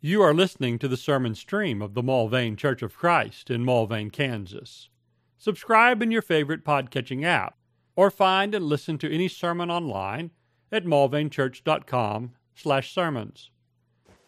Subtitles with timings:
[0.00, 4.12] You are listening to the sermon stream of the Mulvane Church of Christ in Mulvane,
[4.12, 4.90] Kansas.
[5.38, 7.56] Subscribe in your favorite podcatching app
[7.96, 10.30] or find and listen to any sermon online
[10.70, 13.50] at mulvanechurch.com slash sermons.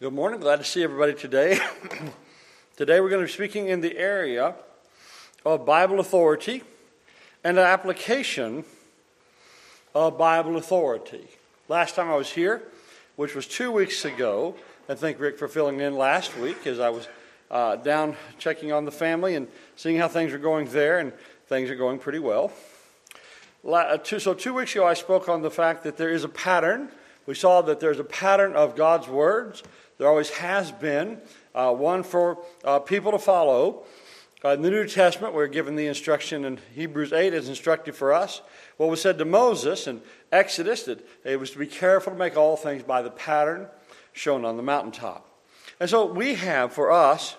[0.01, 0.41] Good morning.
[0.41, 1.57] Glad to see everybody today.
[2.75, 4.55] today we're going to be speaking in the area
[5.45, 6.63] of Bible authority
[7.45, 8.65] and the application
[9.95, 11.29] of Bible authority.
[11.69, 12.61] Last time I was here,
[13.15, 14.57] which was two weeks ago,
[14.89, 17.07] I thank Rick for filling in last week as I was
[17.51, 21.13] uh, down checking on the family and seeing how things are going there, and
[21.45, 22.51] things are going pretty well.
[23.65, 26.89] Uh, so, two weeks ago, I spoke on the fact that there is a pattern.
[27.27, 29.61] We saw that there's a pattern of God's words.
[29.99, 31.21] There always has been
[31.53, 33.83] uh, one for uh, people to follow.
[34.43, 38.11] Uh, in the New Testament, we're given the instruction in Hebrews 8 as instructive for
[38.11, 38.41] us.
[38.77, 42.35] What was said to Moses in Exodus that it was to be careful to make
[42.35, 43.67] all things by the pattern
[44.13, 45.27] shown on the mountaintop.
[45.79, 47.37] And so we have for us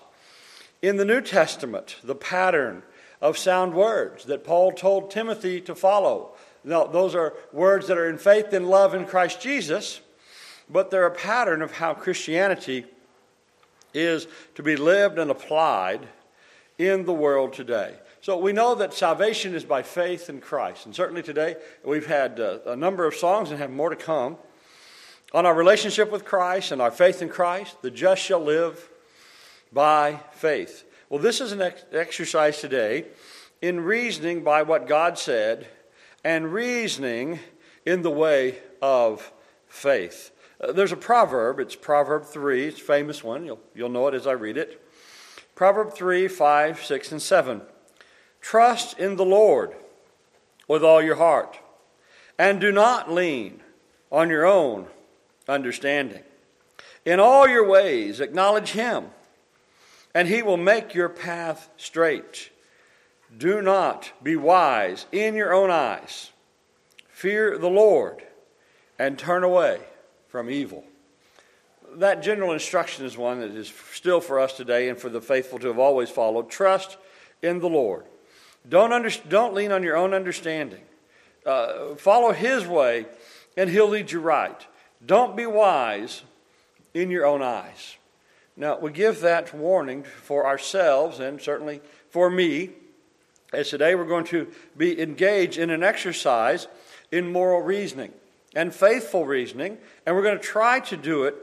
[0.81, 2.83] in the New Testament the pattern
[3.21, 6.33] of sound words that Paul told Timothy to follow.
[6.63, 10.01] Now, those are words that are in faith and love in Christ Jesus,
[10.69, 12.85] but they're a pattern of how Christianity
[13.93, 16.07] is to be lived and applied
[16.77, 17.95] in the world today.
[18.21, 20.85] So we know that salvation is by faith in Christ.
[20.85, 24.37] And certainly today we've had uh, a number of songs and have more to come
[25.33, 27.81] on our relationship with Christ and our faith in Christ.
[27.81, 28.89] The just shall live
[29.71, 30.85] by faith.
[31.09, 33.05] Well, this is an ex- exercise today
[33.61, 35.67] in reasoning by what God said
[36.23, 37.39] and reasoning
[37.85, 39.31] in the way of
[39.67, 40.31] faith.
[40.61, 43.45] Uh, there's a proverb, it's Proverb 3, it's a famous one.
[43.45, 44.79] You'll, you'll know it as I read it.
[45.55, 47.61] Proverb 3, 5, 6, and 7.
[48.41, 49.73] Trust in the Lord
[50.67, 51.59] with all your heart,
[52.37, 53.61] and do not lean
[54.11, 54.87] on your own
[55.47, 56.23] understanding.
[57.05, 59.07] In all your ways, acknowledge Him,
[60.13, 62.49] and He will make your path straight.
[63.37, 66.31] Do not be wise in your own eyes.
[67.09, 68.23] Fear the Lord
[68.99, 69.79] and turn away
[70.27, 70.83] from evil.
[71.95, 75.59] That general instruction is one that is still for us today and for the faithful
[75.59, 76.49] to have always followed.
[76.49, 76.97] Trust
[77.41, 78.05] in the Lord.
[78.67, 80.81] Don't, under, don't lean on your own understanding.
[81.45, 83.05] Uh, follow His way,
[83.57, 84.65] and He'll lead you right.
[85.05, 86.23] Don't be wise
[86.93, 87.97] in your own eyes.
[88.55, 92.69] Now, we give that warning for ourselves and certainly for me,
[93.51, 94.47] as today we're going to
[94.77, 96.67] be engaged in an exercise
[97.11, 98.13] in moral reasoning
[98.55, 101.35] and faithful reasoning, and we're going to try to do it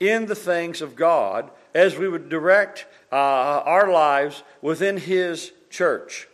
[0.00, 6.28] in the things of God as we would direct uh, our lives within His church.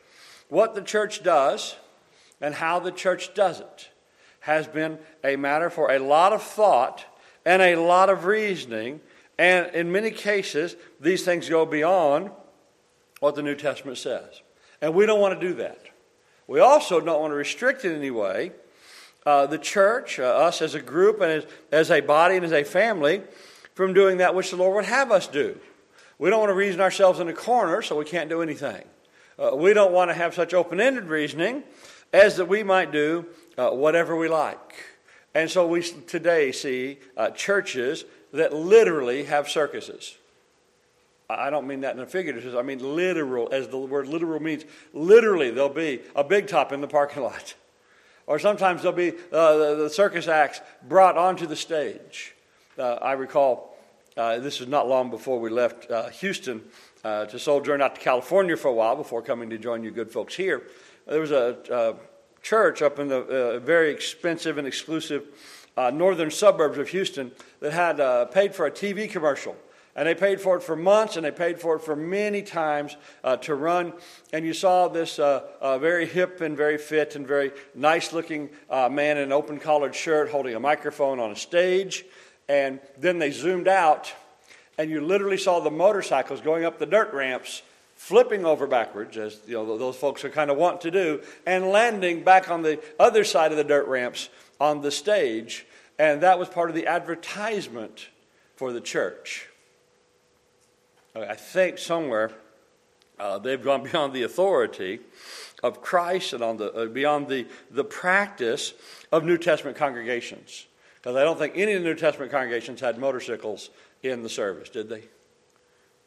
[0.48, 1.76] What the church does
[2.40, 3.88] and how the church does it
[4.42, 7.04] has been a matter for a lot of thought
[7.44, 9.00] and a lot of reasoning.
[9.38, 12.30] And in many cases, these things go beyond
[13.20, 14.42] what the New Testament says.
[14.80, 15.80] And we don't want to do that.
[16.48, 18.52] We also don't want to restrict in any way
[19.24, 22.52] uh, the church, uh, us as a group and as, as a body and as
[22.52, 23.22] a family,
[23.74, 25.58] from doing that which the Lord would have us do.
[26.18, 28.84] We don't want to reason ourselves in a corner so we can't do anything.
[29.38, 31.62] Uh, we don't want to have such open ended reasoning
[32.12, 33.26] as that we might do
[33.58, 34.74] uh, whatever we like.
[35.34, 40.16] And so we today see uh, churches that literally have circuses.
[41.30, 42.54] I don't mean that in a figurative sense.
[42.54, 44.64] I mean literal, as the word literal means.
[44.92, 47.54] Literally, there'll be a big top in the parking lot.
[48.26, 52.34] Or sometimes there'll be uh, the, the, circus acts brought onto the stage.
[52.78, 53.76] Uh, I recall
[54.16, 56.62] uh, this was not long before we left uh, Houston
[57.02, 60.10] uh, to sojourn out to California for a while before coming to join you good
[60.10, 60.62] folks here.
[61.06, 61.96] There was a
[62.42, 65.24] church up in the uh, very expensive and exclusive
[65.76, 69.56] uh, northern suburbs of Houston that had uh, paid for a TV commercial.
[69.94, 72.96] And they paid for it for months and they paid for it for many times
[73.22, 73.92] uh, to run.
[74.32, 78.48] And you saw this uh, uh, very hip and very fit and very nice looking
[78.70, 82.06] man in an open collared shirt holding a microphone on a stage.
[82.48, 84.12] And then they zoomed out
[84.78, 87.62] and you literally saw the motorcycles going up the dirt ramps
[88.02, 91.68] flipping over backwards, as you know, those folks are kind of want to do, and
[91.68, 94.28] landing back on the other side of the dirt ramps
[94.60, 95.64] on the stage.
[96.00, 98.08] And that was part of the advertisement
[98.56, 99.48] for the church.
[101.14, 102.32] I think somewhere
[103.20, 104.98] uh, they've gone beyond the authority
[105.62, 108.74] of Christ and on the, uh, beyond the, the practice
[109.12, 110.66] of New Testament congregations.
[110.96, 113.70] Because I don't think any of the New Testament congregations had motorcycles
[114.02, 115.04] in the service, did they?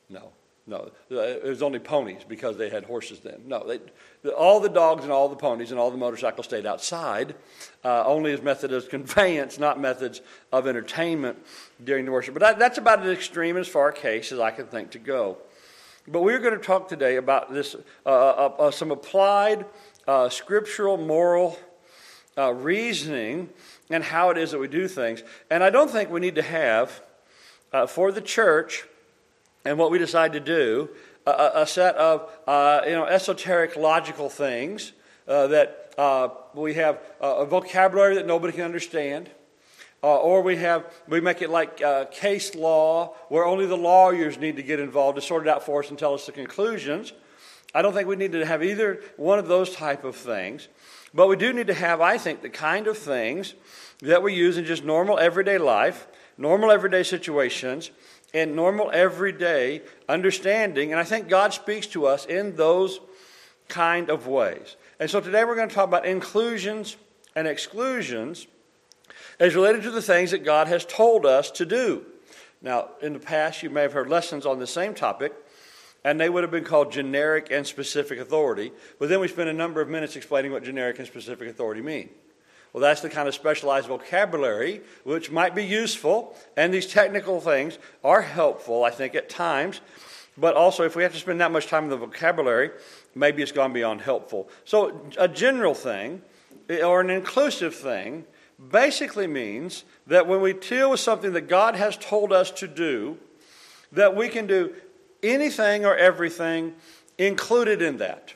[0.10, 0.34] No.
[0.68, 3.44] No, uh, it was only ponies because they had horses then.
[3.46, 3.80] No, they,
[4.32, 7.36] all the dogs and all the ponies and all the motorcycles stayed outside,
[7.84, 10.22] uh, only as methods of conveyance, not methods
[10.52, 11.38] of entertainment
[11.84, 12.34] during the worship.
[12.34, 15.00] But that, that's about as extreme as far a case as I can think to
[15.00, 15.38] go.
[16.08, 19.66] But we're going to talk today about this, uh, uh, uh some applied
[20.08, 21.60] uh, scriptural, moral
[22.38, 23.50] reasoning
[23.92, 25.22] and how it is that we do things.
[25.52, 27.02] And I don't think we need to have,
[27.88, 28.86] for the church,
[29.66, 30.90] and what we decide to do,
[31.26, 34.94] a, a set of uh, you know esoteric logical things
[35.28, 39.30] uh, that uh, we have a vocabulary that nobody can understand.
[40.04, 44.38] Uh, or we have we make it like uh, case law where only the lawyers
[44.38, 47.12] need to get involved to sort it out for us and tell us the conclusions
[47.74, 50.68] i don't think we need to have either one of those type of things
[51.12, 53.56] but we do need to have i think the kind of things
[54.02, 56.06] that we use in just normal everyday life
[56.38, 57.90] normal everyday situations
[58.36, 60.92] in normal, everyday understanding.
[60.92, 63.00] And I think God speaks to us in those
[63.70, 64.76] kind of ways.
[65.00, 66.98] And so today we're going to talk about inclusions
[67.34, 68.46] and exclusions
[69.40, 72.06] as related to the things that God has told us to do.
[72.62, 75.34] Now, in the past, you may have heard lessons on the same topic,
[76.04, 78.74] and they would have been called generic and specific authority.
[79.00, 82.10] But then we spent a number of minutes explaining what generic and specific authority mean.
[82.76, 87.80] Well, that's the kind of specialized vocabulary which might be useful, and these technical things
[88.04, 89.80] are helpful, I think, at times.
[90.38, 92.72] But also, if we have to spend that much time in the vocabulary,
[93.16, 94.50] maybe it's gone beyond helpful.
[94.66, 96.22] So, a general thing
[96.68, 98.26] eh, or an inclusive thing
[98.70, 103.18] basically means that when we deal with something that God has told us to do,
[103.94, 104.74] that we can do
[105.24, 106.76] anything or everything
[107.18, 108.34] included in that.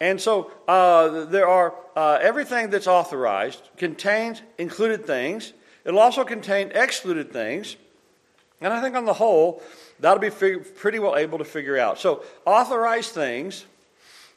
[0.00, 5.52] And so uh, there are uh, everything that's authorized contains included things.
[5.84, 7.76] It'll also contain excluded things.
[8.60, 9.62] And I think on the whole,
[10.00, 11.98] that'll be fig- pretty well able to figure out.
[11.98, 13.64] So authorized things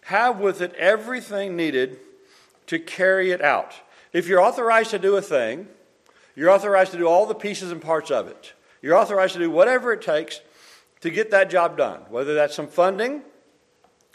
[0.06, 2.00] have with it everything needed
[2.68, 3.74] to carry it out.
[4.14, 5.68] If you're authorized to do a thing,
[6.36, 8.54] you're authorized to do all the pieces and parts of it.
[8.82, 10.42] You're authorized to do whatever it takes
[11.02, 13.22] to get that job done, whether that's some funding,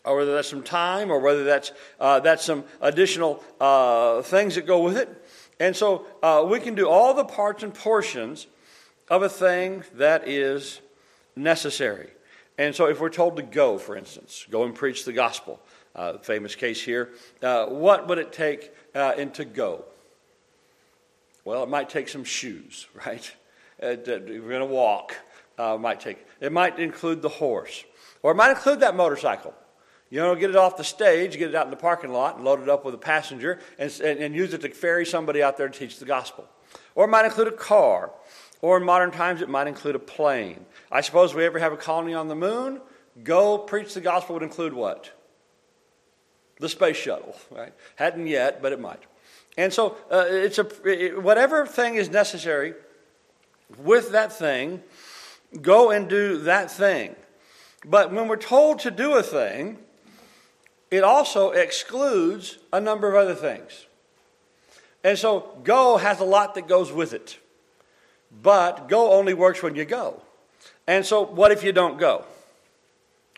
[0.06, 4.66] or whether that's some time, or whether that's, uh, that's some additional uh, things that
[4.66, 5.08] go with it.
[5.58, 8.46] And so uh, we can do all the parts and portions
[9.08, 10.80] of a thing that is
[11.34, 12.10] necessary.
[12.58, 15.60] And so if we're told to go, for instance, go and preach the gospel,
[15.94, 17.10] uh, famous case here,
[17.42, 19.84] uh, what would it take uh, in to go?
[21.44, 23.30] Well, it might take some shoes, right?
[23.80, 25.16] we're going to walk.
[25.58, 26.18] Uh, might take.
[26.40, 27.82] It might include the horse,
[28.22, 29.54] or it might include that motorcycle.
[30.08, 32.44] You know, get it off the stage, get it out in the parking lot, and
[32.44, 35.56] load it up with a passenger, and, and, and use it to ferry somebody out
[35.56, 36.48] there to teach the gospel.
[36.94, 38.12] Or it might include a car.
[38.62, 40.64] Or in modern times, it might include a plane.
[40.90, 42.80] I suppose we ever have a colony on the moon,
[43.22, 45.10] go preach the gospel would include what?
[46.60, 47.74] The space shuttle, right?
[47.96, 49.02] Hadn't yet, but it might.
[49.58, 52.74] And so, uh, it's a it, whatever thing is necessary
[53.78, 54.82] with that thing,
[55.60, 57.16] go and do that thing.
[57.84, 59.78] But when we're told to do a thing,
[60.90, 63.86] it also excludes a number of other things.
[65.02, 67.38] And so go has a lot that goes with it.
[68.42, 70.20] But go only works when you go.
[70.86, 72.24] And so what if you don't go?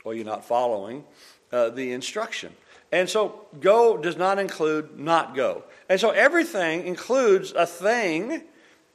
[0.05, 1.05] Well, you're not following
[1.53, 2.53] uh, the instruction.
[2.91, 5.65] And so go does not include not go.
[5.89, 8.43] And so everything includes a thing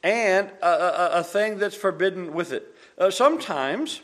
[0.02, 2.74] and a, a, a thing that's forbidden with it.
[2.98, 4.00] Uh, sometimes,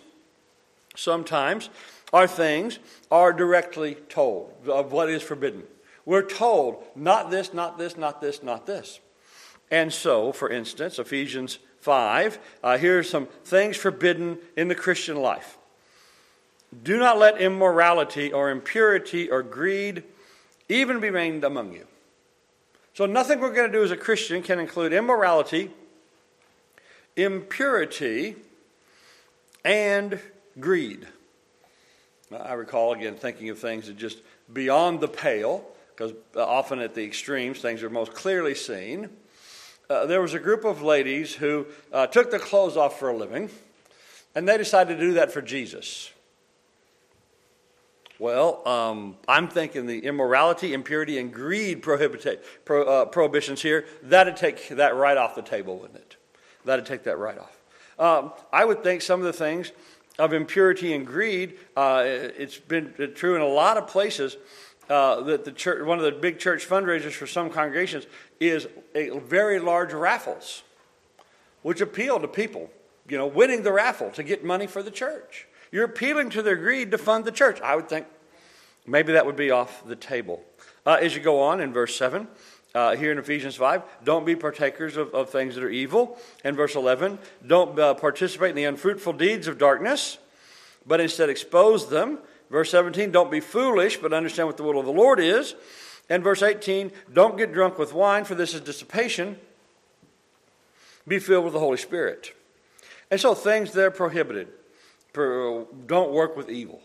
[0.97, 1.71] sometimes
[2.13, 2.79] our things
[3.11, 5.63] are directly told of what is forbidden.
[6.05, 9.01] We're told, not this, not this, not this, not this.
[9.71, 15.17] And so, for instance, Ephesians 5, uh, here are some things forbidden in the Christian
[15.17, 15.57] life.
[16.83, 20.03] Do not let immorality or impurity or greed
[20.69, 21.87] even be named among you.
[22.95, 25.71] So, nothing we're going to do as a Christian can include immorality,
[27.17, 28.37] impurity,
[29.65, 30.19] and
[30.59, 31.07] greed.
[32.33, 34.19] I recall again thinking of things that just
[34.53, 39.11] beyond the pale, because often at the extremes things are most clearly seen.
[39.89, 43.17] Uh, there was a group of ladies who uh, took their clothes off for a
[43.17, 43.51] living,
[44.37, 46.13] and they decided to do that for Jesus.
[48.21, 54.37] Well, um, I'm thinking the immorality, impurity, and greed prohibita- pro, uh, prohibitions here, that'd
[54.37, 56.17] take that right off the table, wouldn't it?
[56.65, 57.57] That'd take that right off.
[57.99, 59.73] Um, I would think some of the things
[60.21, 61.59] of impurity and greed.
[61.77, 64.37] Uh, it's been true in a lot of places
[64.91, 68.07] uh, that the church, one of the big church fundraisers for some congregations
[68.39, 70.63] is a very large raffles,
[71.63, 72.71] which appeal to people,
[73.09, 75.47] you know, winning the raffle to get money for the church.
[75.73, 77.61] You're appealing to their greed to fund the church.
[77.63, 78.07] I would think
[78.87, 80.43] maybe that would be off the table.
[80.85, 82.29] Uh, as you go on in verse 7,
[82.75, 86.17] uh, here in Ephesians 5, don't be partakers of, of, things that are evil.
[86.45, 90.19] In verse 11, don't uh, participate in the unfruitful deeds of darkness,
[90.87, 92.19] but instead expose them.
[92.49, 95.55] Verse 17, don't be foolish, but understand what the will of the Lord is.
[96.09, 99.39] And verse 18, don't get drunk with wine, for this is dissipation.
[101.07, 102.35] Be filled with the Holy Spirit.
[103.11, 104.49] And so things that are prohibited.
[105.13, 106.81] Don't work with evil.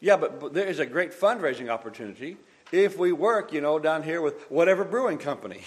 [0.00, 2.36] Yeah, but, but there is a great fundraising opportunity
[2.72, 5.60] if we work, you know, down here with whatever brewing company.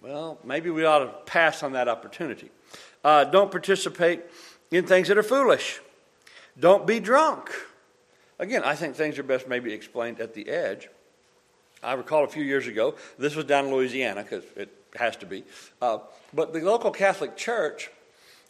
[0.00, 2.50] Well, maybe we ought to pass on that opportunity.
[3.02, 4.22] Uh, don't participate
[4.70, 5.80] in things that are foolish.
[6.58, 7.50] Don't be drunk.
[8.38, 10.88] Again, I think things are best maybe explained at the edge.
[11.82, 15.26] I recall a few years ago, this was down in Louisiana because it has to
[15.26, 15.44] be,
[15.82, 15.98] uh,
[16.32, 17.90] but the local Catholic Church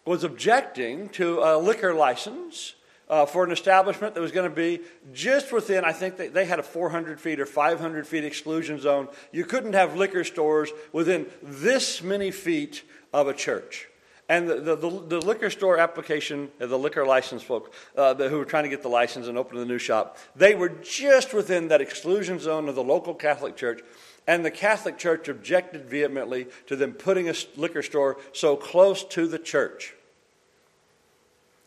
[0.05, 2.75] was objecting to a liquor license
[3.09, 4.81] uh, for an establishment that was going to be
[5.13, 9.09] just within, I think they, they had a 400 feet or 500 feet exclusion zone.
[9.33, 12.83] You couldn't have liquor stores within this many feet
[13.13, 13.89] of a church.
[14.29, 18.45] And the, the, the, liquor store application, uh, the liquor license folk uh, who were
[18.45, 21.81] trying to get the license and open the new shop, they were just within that
[21.81, 23.83] exclusion zone of the local Catholic Church.
[24.27, 29.29] And the Catholic Church objected vehemently to them putting a liquor store so close to
[29.29, 29.95] the church.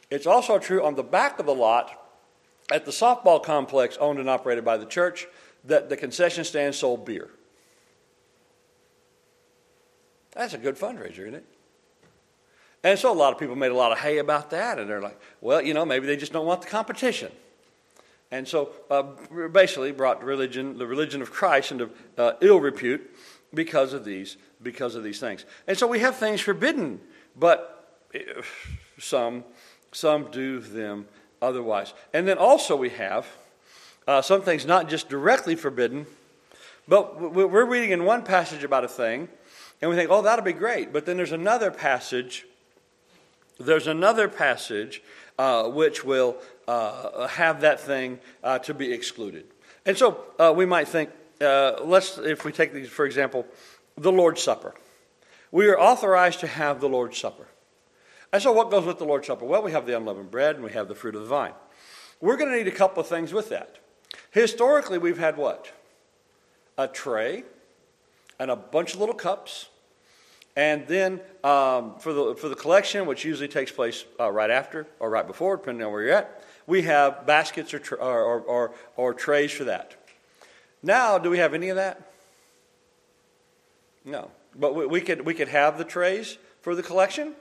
[0.09, 1.95] It's also true on the back of the lot
[2.71, 5.27] at the softball complex owned and operated by the church
[5.65, 7.29] that the concession stand sold beer.
[10.31, 11.45] That's a good fundraiser, isn't it?
[12.83, 15.01] And so a lot of people made a lot of hay about that, and they're
[15.01, 17.31] like, well, you know, maybe they just don't want the competition.
[18.31, 19.03] And so uh,
[19.51, 23.09] basically brought religion, the religion of Christ into uh, ill repute
[23.53, 25.45] because of these, because of these things.
[25.67, 27.01] And so we have things forbidden,
[27.35, 28.19] but eh,
[28.99, 29.43] some
[29.91, 31.07] some do them
[31.41, 31.93] otherwise.
[32.13, 33.25] And then also we have
[34.07, 36.05] uh, some things not just directly forbidden,
[36.87, 39.29] but we're reading in one passage about a thing,
[39.81, 40.91] and we think, oh, that'll be great.
[40.91, 42.45] But then there's another passage,
[43.59, 45.03] there's another passage
[45.37, 49.45] uh, which will uh, have that thing uh, to be excluded.
[49.85, 53.45] And so uh, we might think, uh, let's, if we take these, for example,
[53.95, 54.73] the Lord's Supper.
[55.51, 57.47] We are authorized to have the Lord's Supper.
[58.31, 59.45] And so, what goes with the Lord's Supper?
[59.45, 61.53] Well, we have the unleavened bread and we have the fruit of the vine.
[62.21, 63.77] We're going to need a couple of things with that.
[64.31, 65.71] Historically, we've had what?
[66.77, 67.43] A tray
[68.39, 69.69] and a bunch of little cups.
[70.55, 74.87] And then um, for, the, for the collection, which usually takes place uh, right after
[74.99, 79.13] or right before, depending on where you're at, we have baskets or, or, or, or
[79.13, 79.95] trays for that.
[80.83, 82.11] Now, do we have any of that?
[84.05, 84.31] No.
[84.55, 87.35] But we, we, could, we could have the trays for the collection.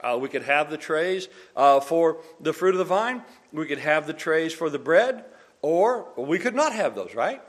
[0.00, 3.22] Uh, we could have the trays uh, for the fruit of the vine.
[3.52, 5.24] We could have the trays for the bread,
[5.60, 7.42] or we could not have those, right?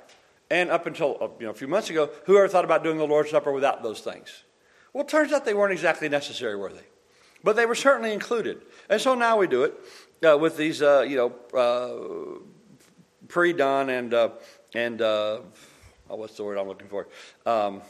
[0.50, 2.98] And up until uh, you know, a few months ago, who ever thought about doing
[2.98, 4.44] the Lord's Supper without those things?
[4.94, 6.86] Well, it turns out they weren't exactly necessary, were they?
[7.44, 8.64] But they were certainly included.
[8.90, 9.76] And so now we do it
[10.28, 14.14] uh, with these, uh, you know, uh, pre-done and,
[14.74, 15.44] and oh,
[16.08, 17.08] what's the word I'm looking for?
[17.46, 17.84] Um,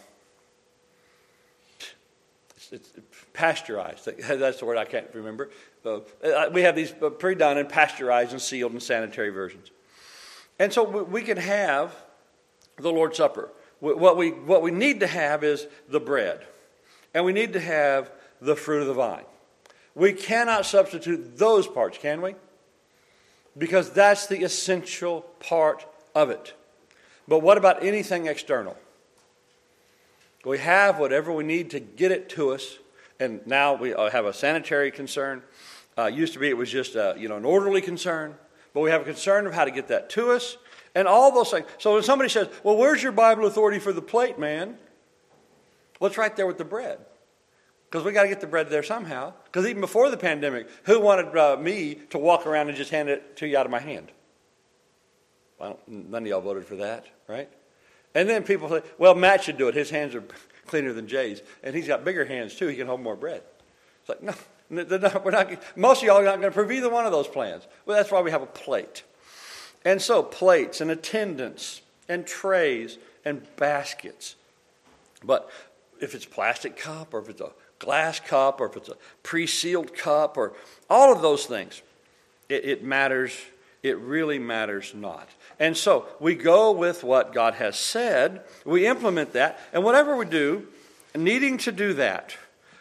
[2.71, 2.91] it's,
[3.33, 4.05] pasteurized.
[4.05, 5.49] That's the word I can't remember.
[5.85, 5.99] Uh,
[6.51, 9.71] we have these uh, pre-done and pasteurized and sealed and sanitary versions.
[10.59, 11.95] And so we can have
[12.77, 13.49] the Lord's Supper.
[13.79, 16.45] What we, what we need to have is the bread,
[17.13, 18.11] and we need to have
[18.41, 19.23] the fruit of the vine.
[19.95, 22.35] We cannot substitute those parts, can we?
[23.57, 26.53] Because that's the essential part of it.
[27.27, 28.75] But what about anything external?
[30.45, 32.77] We have whatever we need to get it to us,
[33.19, 35.43] and now we uh, have a sanitary concern.
[35.97, 38.35] Uh, used to be it was just a, you know an orderly concern,
[38.73, 40.57] but we have a concern of how to get that to us,
[40.95, 41.65] and all those things.
[41.77, 44.77] So when somebody says, "Well, where's your Bible authority for the plate, man?"
[45.99, 46.99] Well, it's right there with the bread,
[47.89, 49.33] because we got to get the bread there somehow.
[49.43, 53.09] Because even before the pandemic, who wanted uh, me to walk around and just hand
[53.09, 54.09] it to you out of my hand?
[55.59, 57.49] Well, none of y'all voted for that, right?
[58.15, 59.75] And then people say, well, Matt should do it.
[59.75, 60.23] His hands are
[60.65, 61.41] cleaner than Jay's.
[61.63, 62.67] And he's got bigger hands, too.
[62.67, 63.41] He can hold more bread.
[64.01, 64.33] It's like, no,
[64.69, 67.27] not, we're not, most of y'all are not going to approve either one of those
[67.27, 67.67] plans.
[67.85, 69.03] Well, that's why we have a plate.
[69.85, 74.35] And so, plates and attendants and trays and baskets.
[75.23, 75.49] But
[76.01, 79.47] if it's plastic cup or if it's a glass cup or if it's a pre
[79.47, 80.53] sealed cup or
[80.89, 81.81] all of those things,
[82.49, 83.37] it, it matters.
[83.81, 85.29] It really matters not.
[85.59, 90.25] And so we go with what God has said, we implement that, and whatever we
[90.25, 90.67] do,
[91.15, 92.35] needing to do that,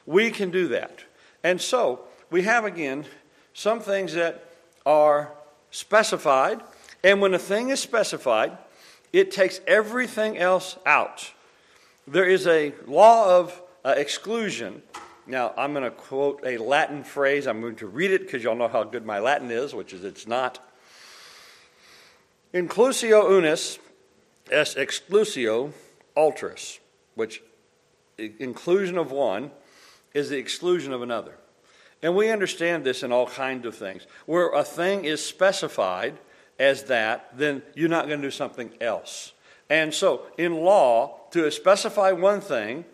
[0.07, 1.00] we can do that.
[1.45, 2.00] And so
[2.31, 3.07] we have again
[3.55, 4.45] some things that
[4.85, 5.33] are
[5.71, 6.61] specified.
[7.05, 8.57] And when a thing is specified,
[9.12, 11.33] it takes everything else out.
[12.07, 14.83] There is a law of uh, exclusion.
[15.26, 17.47] Now, I'm going to quote a Latin phrase.
[17.47, 20.05] I'm going to read it because y'all know how good my Latin is, which is
[20.05, 20.59] it's not.
[22.55, 23.78] Inclusio unis
[24.50, 25.73] est exclusio
[26.17, 26.78] altris,
[27.14, 27.43] which
[28.17, 29.50] inclusion of one
[30.14, 31.35] is the exclusion of another.
[32.02, 34.07] And we understand this in all kinds of things.
[34.25, 36.17] Where a thing is specified
[36.59, 39.33] as that, then you're not going to do something else.
[39.69, 42.85] And so, in law, to specify one thing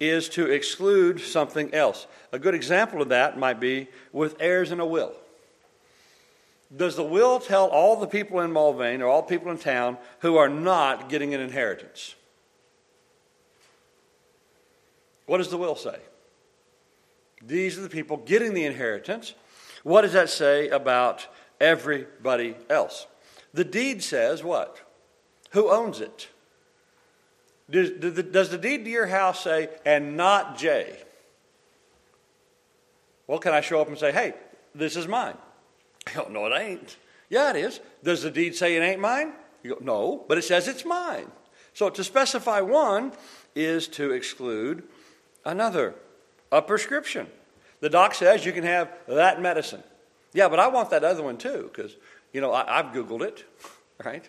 [0.00, 2.06] is to exclude something else.
[2.32, 5.14] A good example of that might be with heirs in a will.
[6.74, 10.36] Does the will tell all the people in Mulvane or all people in town who
[10.36, 12.16] are not getting an inheritance?
[15.26, 15.98] What does the will say?
[17.44, 19.34] These are the people getting the inheritance.
[19.84, 21.26] What does that say about
[21.60, 23.06] everybody else?
[23.54, 24.80] The deed says what?
[25.50, 26.28] Who owns it?
[27.70, 30.98] Does, the deed to your house say, and not Jay?
[33.26, 34.34] Well, can I show up and say, hey,
[34.74, 35.36] this is mine?
[36.14, 36.96] Go, no, it ain't.
[37.28, 37.80] Yeah, it is.
[38.02, 39.32] Does the deed say it ain't mine?
[39.62, 41.30] You go, no, but it says it's mine.
[41.74, 43.12] So to specify one
[43.54, 44.84] is to exclude
[45.44, 45.94] another.
[46.52, 47.26] A prescription.
[47.80, 49.82] The doc says you can have that medicine.
[50.32, 51.96] Yeah, but I want that other one too, because,
[52.32, 53.44] you know, I, I've Googled it,
[54.04, 54.28] right?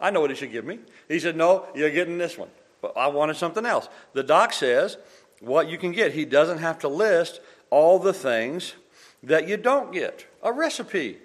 [0.00, 0.80] I know what he should give me.
[1.06, 2.48] He said, No, you're getting this one.
[2.80, 3.88] But I wanted something else.
[4.12, 4.96] The doc says
[5.40, 6.12] what you can get.
[6.12, 7.40] He doesn't have to list
[7.70, 8.74] all the things
[9.22, 10.26] that you don't get.
[10.42, 11.18] A recipe.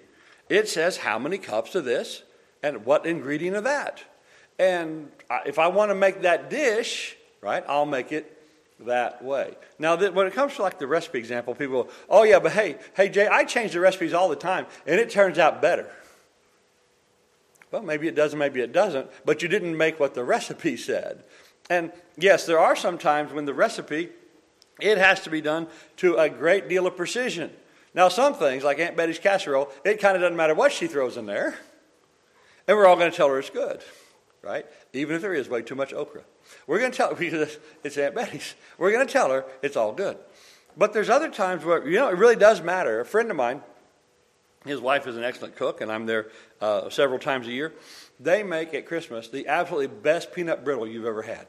[0.48, 2.22] It says how many cups of this
[2.62, 4.02] and what ingredient of that.
[4.58, 5.10] And
[5.46, 8.30] if I want to make that dish, right, I'll make it
[8.80, 9.56] that way.
[9.78, 13.08] Now, when it comes to like the recipe example, people oh, yeah, but hey, hey,
[13.08, 15.90] Jay, I change the recipes all the time, and it turns out better.
[17.70, 21.24] Well, maybe it doesn't, maybe it doesn't, but you didn't make what the recipe said.
[21.68, 24.10] And yes, there are some times when the recipe,
[24.80, 25.66] it has to be done
[25.96, 27.50] to a great deal of precision.
[27.94, 31.16] Now, some things, like Aunt Betty's casserole, it kind of doesn't matter what she throws
[31.16, 31.56] in there.
[32.66, 33.82] And we're all going to tell her it's good,
[34.42, 34.66] right?
[34.92, 36.22] Even if there is way too much okra.
[36.66, 39.76] We're going to tell her, because it's Aunt Betty's, we're going to tell her it's
[39.76, 40.18] all good.
[40.76, 43.00] But there's other times where, you know, it really does matter.
[43.00, 43.62] A friend of mine,
[44.64, 46.26] his wife is an excellent cook, and I'm there
[46.60, 47.72] uh, several times a year.
[48.18, 51.46] They make at Christmas the absolutely best peanut brittle you've ever had.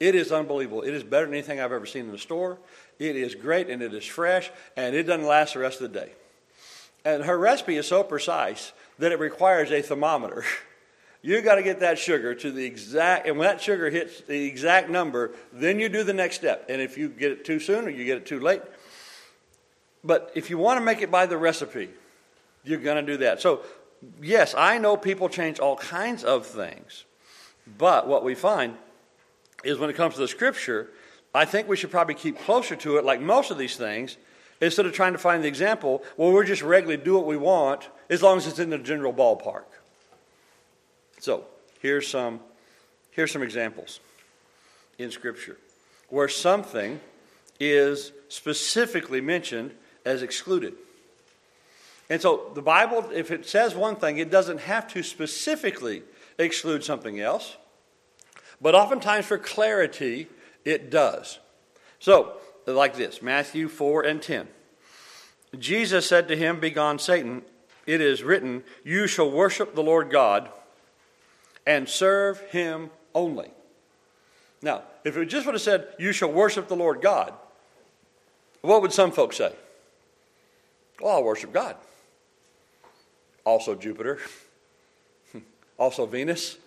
[0.00, 0.82] It is unbelievable.
[0.82, 2.58] It is better than anything I've ever seen in the store.
[2.98, 6.00] It is great and it is fresh, and it doesn't last the rest of the
[6.00, 6.12] day.
[7.04, 10.44] And her recipe is so precise that it requires a thermometer.
[11.22, 14.46] you got to get that sugar to the exact, and when that sugar hits the
[14.46, 16.66] exact number, then you do the next step.
[16.68, 18.62] And if you get it too soon or you get it too late,
[20.04, 21.88] but if you want to make it by the recipe,
[22.64, 23.40] you're going to do that.
[23.40, 23.62] So,
[24.22, 27.04] yes, I know people change all kinds of things.
[27.76, 28.76] But what we find
[29.64, 30.88] is when it comes to the scripture,
[31.34, 34.16] I think we should probably keep closer to it, like most of these things,
[34.60, 37.88] instead of trying to find the example where we're just regularly do what we want
[38.10, 39.64] as long as it's in the general ballpark.
[41.20, 41.44] So,
[41.80, 42.40] here's some,
[43.10, 44.00] here's some examples
[44.98, 45.56] in Scripture
[46.08, 47.00] where something
[47.60, 49.72] is specifically mentioned
[50.04, 50.74] as excluded.
[52.10, 56.02] And so the Bible, if it says one thing, it doesn't have to specifically
[56.38, 57.56] exclude something else.
[58.60, 60.28] But oftentimes, for clarity,
[60.64, 61.38] it does.
[61.98, 62.34] So,
[62.66, 64.48] like this Matthew 4 and 10.
[65.58, 67.42] Jesus said to him, Begone, Satan,
[67.86, 70.50] it is written, You shall worship the Lord God
[71.66, 73.50] and serve him only.
[74.60, 77.32] Now, if it just would have said, You shall worship the Lord God,
[78.60, 79.52] what would some folks say?
[81.00, 81.76] Well, I'll worship God.
[83.44, 84.18] Also Jupiter.
[85.78, 86.58] also Venus.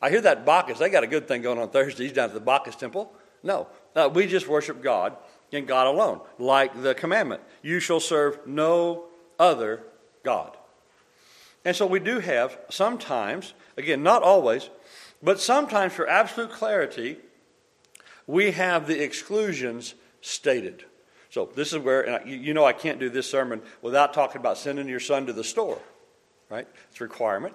[0.00, 2.40] I hear that Bacchus, they got a good thing going on Thursdays down at the
[2.40, 3.12] Bacchus temple.
[3.42, 5.16] No, uh, we just worship God
[5.52, 9.04] and God alone, like the commandment you shall serve no
[9.38, 9.82] other
[10.22, 10.56] God.
[11.64, 14.70] And so we do have sometimes, again, not always,
[15.22, 17.18] but sometimes for absolute clarity,
[18.26, 20.84] we have the exclusions stated.
[21.30, 24.58] So this is where, and you know I can't do this sermon without talking about
[24.58, 25.80] sending your son to the store,
[26.48, 26.66] right?
[26.90, 27.54] It's a requirement.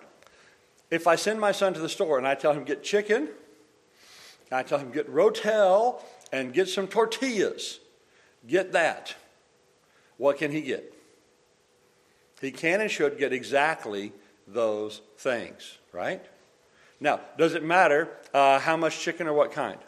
[0.93, 3.29] If I send my son to the store and I tell him get chicken,
[4.51, 7.79] I tell him get rotel and get some tortillas,
[8.45, 9.15] get that.
[10.17, 10.93] What can he get?
[12.39, 14.13] He can and should get exactly
[14.47, 16.23] those things, right?
[16.99, 19.79] Now, does it matter uh, how much chicken or what kind?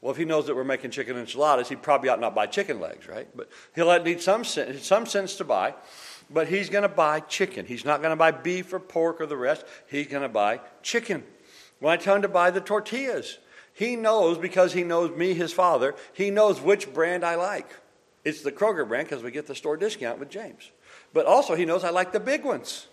[0.00, 2.78] Well, if he knows that we're making chicken enchiladas, he probably ought not buy chicken
[2.78, 3.26] legs, right?
[3.34, 5.74] But he'll need some sense, some sense to buy.
[6.30, 7.66] But he's going to buy chicken.
[7.66, 9.64] He's not going to buy beef or pork or the rest.
[9.88, 11.22] He's going to buy chicken.
[11.80, 13.38] When I tell him to buy the tortillas,
[13.72, 17.68] he knows because he knows me, his father, he knows which brand I like.
[18.24, 20.70] It's the Kroger brand because we get the store discount with James.
[21.12, 22.86] But also, he knows I like the big ones.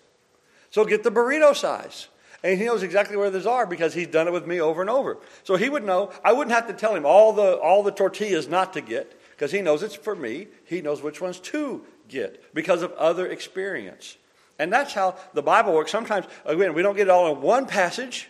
[0.71, 2.07] So get the burrito size.
[2.43, 4.89] And he knows exactly where those are because he's done it with me over and
[4.89, 5.17] over.
[5.43, 6.11] So he would know.
[6.23, 9.51] I wouldn't have to tell him all the, all the tortillas not to get because
[9.51, 10.47] he knows it's for me.
[10.65, 14.17] He knows which ones to get because of other experience.
[14.59, 15.91] And that's how the Bible works.
[15.91, 18.29] Sometimes, again, we don't get it all in one passage.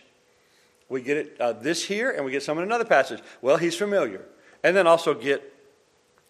[0.88, 3.20] We get it uh, this here and we get some in another passage.
[3.42, 4.22] Well, he's familiar.
[4.64, 5.42] And then also get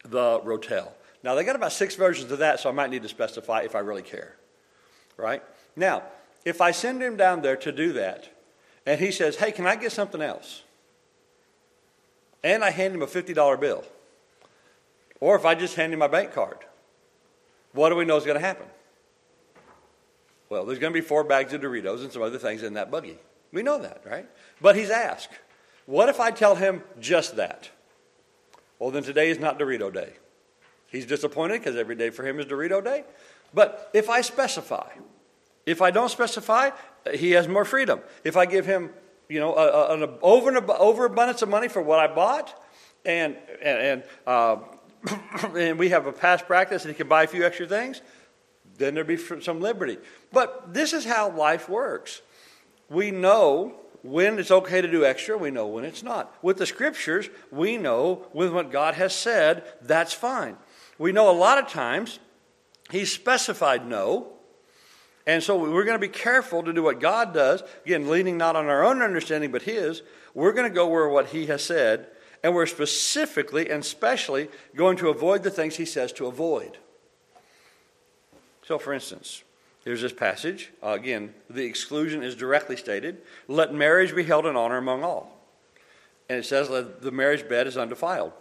[0.04, 0.88] the rotel.
[1.22, 3.76] Now, they got about six versions of that, so I might need to specify if
[3.76, 4.34] I really care.
[5.16, 5.42] Right?
[5.76, 6.02] Now,
[6.44, 8.28] if I send him down there to do that,
[8.84, 10.62] and he says, Hey, can I get something else?
[12.42, 13.84] And I hand him a $50 bill,
[15.20, 16.58] or if I just hand him my bank card,
[17.72, 18.66] what do we know is going to happen?
[20.48, 22.90] Well, there's going to be four bags of Doritos and some other things in that
[22.90, 23.18] buggy.
[23.52, 24.26] We know that, right?
[24.60, 25.30] But he's asked,
[25.86, 27.70] What if I tell him just that?
[28.78, 30.14] Well, then today is not Dorito day.
[30.88, 33.04] He's disappointed because every day for him is Dorito day.
[33.54, 34.90] But if I specify,
[35.66, 36.70] if I don't specify,
[37.14, 38.00] he has more freedom.
[38.24, 38.90] If I give him,
[39.28, 42.60] you know, an overabundance of money for what I bought,
[43.04, 44.56] and and and, uh,
[45.56, 48.00] and we have a past practice, and he can buy a few extra things,
[48.78, 49.98] then there'd be some liberty.
[50.32, 52.22] But this is how life works.
[52.88, 56.34] We know when it's okay to do extra, we know when it's not.
[56.42, 60.56] With the scriptures, we know with what God has said, that's fine.
[60.98, 62.18] We know a lot of times
[62.90, 64.32] He's specified no,
[65.26, 67.62] and so we're going to be careful to do what God does.
[67.86, 70.02] Again, leaning not on our own understanding, but His.
[70.34, 72.08] We're going to go where what He has said,
[72.42, 76.78] and we're specifically and specially going to avoid the things He says to avoid.
[78.66, 79.42] So, for instance,
[79.84, 80.70] here's this passage.
[80.82, 85.38] Uh, again, the exclusion is directly stated let marriage be held in honor among all.
[86.28, 88.32] And it says that the marriage bed is undefiled.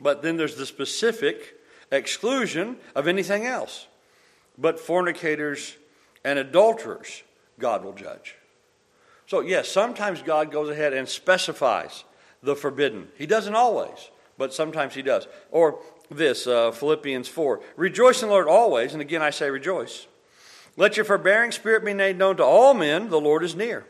[0.00, 1.56] But then there's the specific
[1.90, 3.86] exclusion of anything else.
[4.56, 5.76] But fornicators
[6.24, 7.22] and adulterers,
[7.58, 8.36] God will judge.
[9.26, 12.04] So, yes, sometimes God goes ahead and specifies
[12.42, 13.08] the forbidden.
[13.16, 15.26] He doesn't always, but sometimes He does.
[15.50, 20.06] Or this, uh, Philippians 4 Rejoice in the Lord always, and again I say rejoice.
[20.76, 23.86] Let your forbearing spirit be made known to all men, the Lord is near.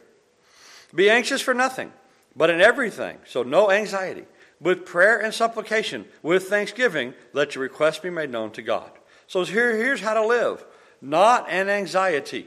[0.94, 1.92] Be anxious for nothing,
[2.34, 4.24] but in everything, so no anxiety.
[4.60, 8.90] With prayer and supplication, with thanksgiving, let your requests be made known to God.
[9.26, 10.64] So here, here's how to live
[11.00, 12.46] not an anxiety,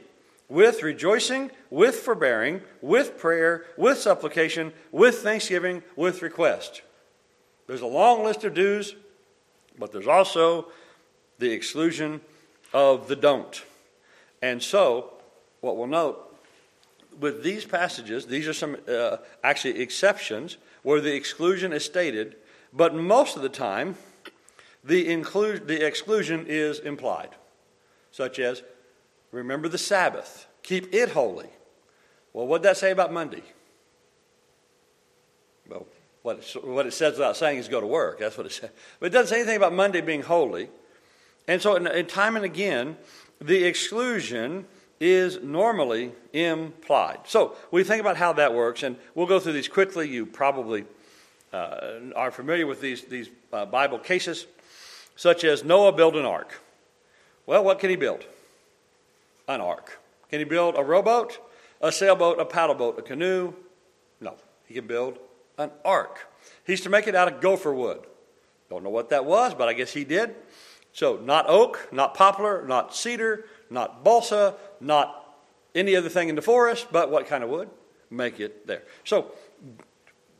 [0.49, 6.81] with rejoicing, with forbearing, with prayer, with supplication, with thanksgiving, with request.
[7.67, 8.95] There's a long list of do's,
[9.77, 10.67] but there's also
[11.39, 12.21] the exclusion
[12.73, 13.63] of the don't.
[14.41, 15.13] And so,
[15.61, 16.33] what we'll note
[17.19, 22.35] with these passages, these are some uh, actually exceptions where the exclusion is stated,
[22.73, 23.95] but most of the time,
[24.83, 27.29] the, inclu- the exclusion is implied
[28.11, 28.61] such as
[29.33, 31.49] remember the Sabbath, keep it holy.
[32.31, 33.43] Well, what did that say about Monday?
[35.69, 35.85] Well,
[36.21, 38.19] what it, what it says without saying is go to work.
[38.19, 38.69] That's what it says.
[38.99, 40.69] But it doesn't say anything about Monday being holy.
[41.47, 42.97] And so, in, in time and again,
[43.41, 44.65] the exclusion
[44.99, 47.19] is normally implied.
[47.25, 50.07] So, we think about how that works, and we'll go through these quickly.
[50.07, 50.85] You probably
[51.51, 54.47] uh, are familiar with these, these uh, Bible cases,
[55.15, 56.61] such as Noah built an ark.
[57.45, 58.25] Well, what can he build?
[59.47, 59.99] An ark.
[60.29, 61.39] Can he build a rowboat,
[61.81, 63.53] a sailboat, a paddle boat, a canoe?
[64.19, 64.35] No.
[64.65, 65.19] He can build
[65.57, 66.27] an ark.
[66.65, 68.05] He's to make it out of gopher wood.
[68.69, 70.35] Don't know what that was, but I guess he did.
[70.93, 75.37] So, not oak, not poplar, not cedar, not balsa, not
[75.75, 77.69] any other thing in the forest, but what kind of wood?
[78.09, 78.83] Make it there.
[79.03, 79.31] So,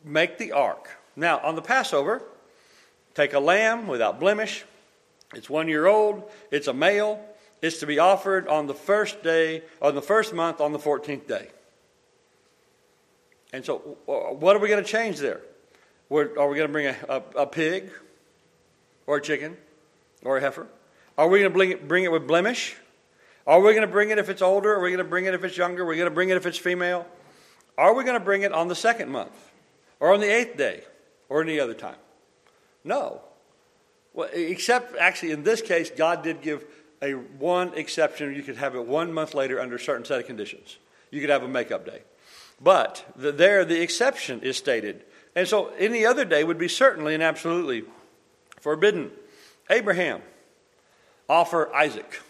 [0.03, 0.89] make the ark.
[1.15, 2.21] Now, on the Passover,
[3.13, 4.65] take a lamb without blemish,
[5.35, 7.23] it's one year old, it's a male,
[7.63, 11.27] it's to be offered on the first day, on the first month, on the 14th
[11.27, 11.47] day.
[13.53, 15.41] And so, what are we going to change there?
[16.11, 17.89] are we going to bring a, a, a, pig
[19.07, 19.57] or a chicken
[20.23, 20.67] or a heifer?
[21.17, 22.75] Are we going to bring it, bring it with blemish?
[23.47, 24.73] Are we going to bring it if it's older?
[24.75, 25.83] Are we going to bring it if it's younger?
[25.83, 27.07] Are we going to bring it if it's female?
[27.77, 29.51] Are we going to bring it on the second month
[29.99, 30.83] or on the eighth day
[31.29, 31.95] or any other time?
[32.83, 33.21] No.
[34.13, 36.65] Well, except actually in this case, God did give
[37.03, 38.33] a one exception.
[38.33, 40.77] You could have it one month later under a certain set of conditions.
[41.11, 42.01] You could have a makeup day.
[42.61, 45.03] But the, there, the exception is stated
[45.35, 47.83] And so any other day would be certainly and absolutely
[48.61, 49.11] forbidden.
[49.69, 50.21] Abraham,
[51.29, 52.21] offer Isaac.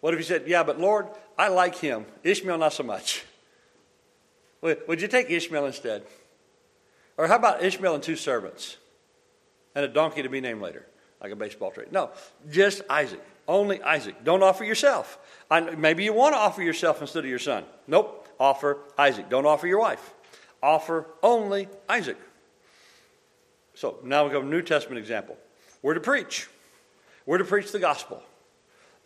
[0.00, 2.04] What if he said, Yeah, but Lord, I like him.
[2.22, 3.24] Ishmael, not so much.
[4.60, 6.04] Would you take Ishmael instead?
[7.16, 8.76] Or how about Ishmael and two servants
[9.74, 10.86] and a donkey to be named later,
[11.20, 11.92] like a baseball trade?
[11.92, 12.10] No,
[12.50, 13.22] just Isaac.
[13.46, 14.24] Only Isaac.
[14.24, 15.18] Don't offer yourself.
[15.50, 17.64] I, maybe you want to offer yourself instead of your son.
[17.86, 18.28] Nope.
[18.40, 19.28] Offer Isaac.
[19.28, 20.14] Don't offer your wife.
[20.62, 22.16] Offer only Isaac.
[23.74, 25.36] So now we go to a New Testament example.
[25.82, 26.48] We're to preach.
[27.26, 28.22] We're to preach the gospel.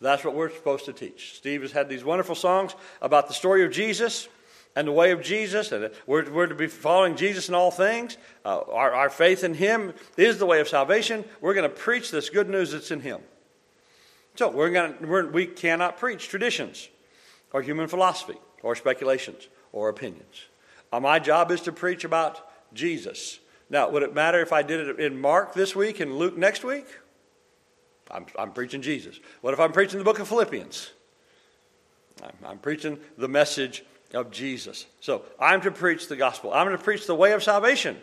[0.01, 1.35] That's what we're supposed to teach.
[1.37, 4.29] Steve has had these wonderful songs about the story of Jesus
[4.77, 8.17] and the way of Jesus, and we're, we're to be following Jesus in all things.
[8.45, 11.25] Uh, our, our faith in Him is the way of salvation.
[11.41, 13.21] We're going to preach this good news that's in Him.
[14.39, 16.89] So we're to, we're, we cannot preach traditions
[17.53, 20.47] or human philosophy or speculations or opinions.
[20.93, 23.41] Uh, my job is to preach about Jesus.
[23.69, 26.63] Now, would it matter if I did it in Mark this week and Luke next
[26.63, 26.87] week?
[28.13, 29.19] I'm, I'm preaching Jesus.
[29.41, 30.93] What if I'm preaching the book of Philippians?
[32.23, 33.83] I'm, I'm preaching the message
[34.15, 34.87] of Jesus.
[35.01, 36.55] So I'm to preach the gospel.
[36.55, 37.97] I'm to preach the way of salvation.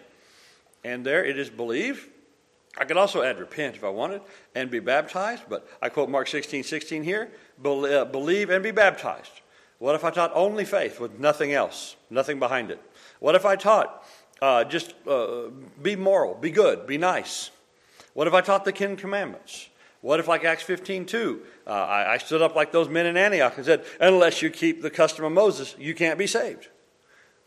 [0.84, 2.10] And there it is believe.
[2.78, 4.22] I could also add repent if I wanted
[4.54, 7.30] and be baptized, but I quote Mark 16, 16 here
[7.64, 9.32] uh, believe and be baptized.
[9.80, 12.82] What if I taught only faith with nothing else, nothing behind it?
[13.20, 14.06] What if I taught
[14.42, 15.50] uh, just uh,
[15.82, 17.52] be moral, be good, be nice?
[18.14, 19.70] What if I taught the Ten Commandments?
[20.06, 23.18] What if, like Acts 15 2, uh, I, I stood up like those men in
[23.18, 26.68] Antioch and said, Unless you keep the custom of Moses, you can't be saved?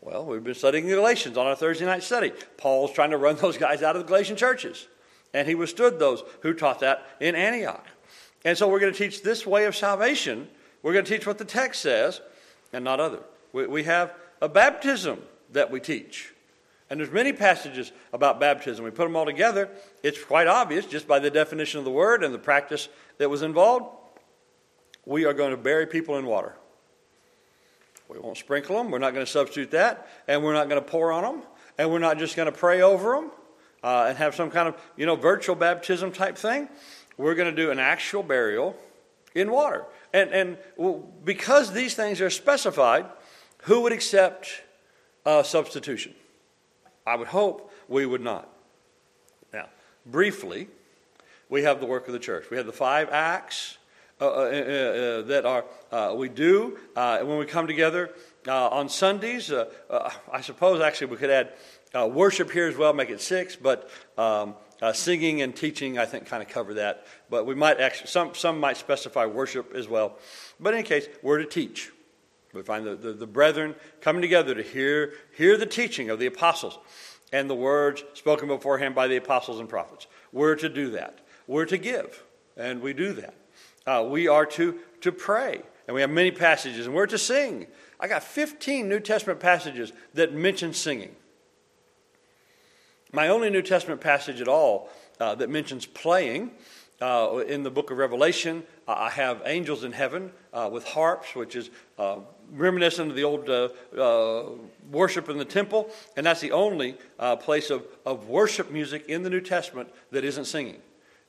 [0.01, 2.33] Well, we've been studying Galatians on our Thursday night study.
[2.57, 4.89] Paul's trying to run those guys out of the Galatian churches.
[5.33, 7.85] And he withstood those who taught that in Antioch.
[8.45, 10.47] And so we're going to teach this way of salvation.
[10.81, 12.21] We're going to teach what the text says
[12.73, 13.19] and not other.
[13.53, 16.33] We, we have a baptism that we teach.
[16.89, 18.83] And there's many passages about baptism.
[18.83, 19.69] We put them all together.
[20.01, 22.89] It's quite obvious just by the definition of the word and the practice
[23.19, 23.95] that was involved.
[25.05, 26.55] We are going to bury people in water.
[28.07, 28.89] We won't sprinkle them.
[28.89, 30.07] We're not going to substitute that.
[30.27, 31.43] And we're not going to pour on them.
[31.77, 33.31] And we're not just going to pray over them
[33.83, 36.69] uh, and have some kind of, you know, virtual baptism type thing.
[37.17, 38.75] We're going to do an actual burial
[39.35, 39.85] in water.
[40.13, 40.57] And, and
[41.23, 43.05] because these things are specified,
[43.63, 44.63] who would accept
[45.43, 46.13] substitution?
[47.05, 48.47] I would hope we would not.
[49.53, 49.67] Now,
[50.05, 50.67] briefly,
[51.49, 52.45] we have the work of the church.
[52.49, 53.77] We have the five acts
[54.21, 58.11] uh, uh, uh, uh that are uh, we do when we come together
[58.47, 59.51] on Sundays.
[59.51, 61.53] I suppose actually we could add
[61.93, 63.89] worship here as well, make it six, but.
[64.17, 64.55] Um,
[64.93, 67.05] singing and teaching, I think, kind of cover that.
[67.29, 70.17] But we might actually, some, some might specify worship as well.
[70.57, 71.91] But in any case, we're to teach.
[72.53, 76.25] We find the, the, the, brethren coming together to hear, hear the teaching of the
[76.25, 76.79] apostles
[77.31, 80.07] and the words spoken beforehand by the apostles and prophets.
[80.31, 81.19] We're to do that.
[81.45, 82.23] We're to give,
[82.57, 83.35] and we do that.
[83.85, 87.67] Uh, we are to, to pray, and we have many passages, and we're to sing.
[87.99, 91.15] I got 15 New Testament passages that mention singing.
[93.11, 96.51] My only New Testament passage at all uh, that mentions playing
[97.01, 101.33] uh, in the book of Revelation, uh, I have angels in heaven uh, with harps,
[101.33, 102.17] which is uh,
[102.51, 104.43] reminiscent of the old uh,
[104.91, 106.97] worship in the temple, and that's the only
[107.39, 110.81] place of, of worship music in the New Testament that isn't singing.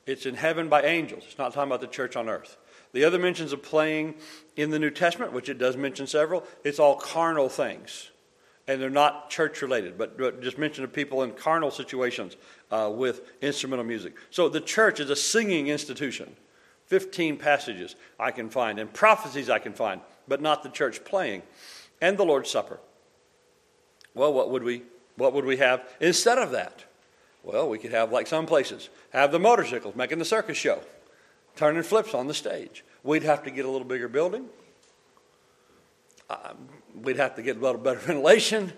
[0.05, 1.23] It's in heaven by angels.
[1.25, 2.57] It's not talking about the church on earth.
[2.93, 4.15] The other mentions of playing
[4.55, 8.10] in the New Testament, which it does mention several, it's all carnal things
[8.71, 12.37] and they're not church related, but, just mention of people in carnal situations
[12.71, 14.15] uh, with instrumental music.
[14.29, 16.37] So the church is a singing institution.
[16.85, 21.41] 15 passages I can find, and prophecies I can find, but not the church playing.
[22.01, 22.79] And the Lord's Supper.
[24.13, 24.83] Well, what would we,
[25.17, 26.85] what would we have instead of that?
[27.43, 30.79] Well, we could have, like some places, have the motorcycles making the circus show,
[31.57, 32.85] turning flips on the stage.
[33.03, 34.45] We'd have to get a little bigger building.
[36.29, 38.73] Um, we'd have to get a little better ventilation.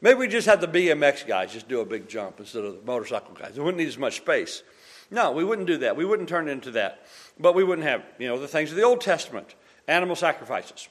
[0.00, 2.82] Maybe we just have the BMX guys just do a big jump instead of the
[2.82, 3.54] motorcycle guys.
[3.56, 4.62] We wouldn't need as much space.
[5.10, 5.96] No, we wouldn't do that.
[5.96, 7.06] We wouldn't turn it into that.
[7.38, 9.54] But we wouldn't have, you know, the things of the Old Testament,
[9.88, 10.88] animal sacrifices.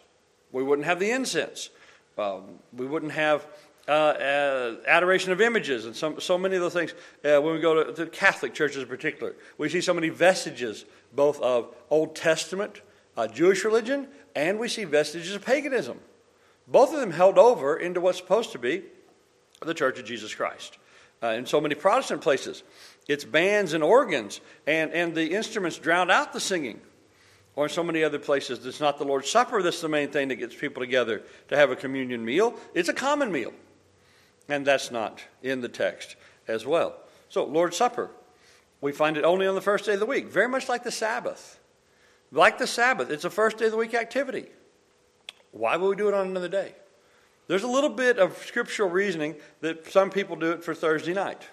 [0.52, 1.70] We wouldn't have the incense.
[2.18, 3.46] Um, we wouldn't have
[3.88, 6.94] uh, uh, adoration of images and so, so many of those things.
[7.24, 10.86] Uh, when we go to, to, Catholic churches in particular, we see so many vestiges
[11.14, 12.82] both of Old Testament
[13.18, 16.00] uh, Jewish religion and we see vestiges of paganism.
[16.68, 18.84] Both of them held over into what's supposed to be
[19.62, 20.78] the Church of Jesus Christ.
[21.24, 22.64] Uh, in so many Protestant places,
[23.08, 26.82] it's bands and organs, and, and the instruments drown out the singing.
[27.56, 30.28] Or in so many other places, it's not the Lord's Supper that's the main thing
[30.28, 32.56] that gets people together to have a communion meal.
[32.74, 33.54] It's a common meal.
[34.50, 36.96] And that's not in the text as well.
[37.30, 38.12] So, Lord's Supper,
[38.82, 40.92] we find it only on the first day of the week, very much like the
[40.92, 41.60] Sabbath.
[42.32, 44.48] Like the Sabbath, it's a first day of the week activity.
[45.56, 46.76] Why would we do it on another day?
[47.48, 51.48] There's a little bit of scriptural reasoning that some people do it for Thursday night.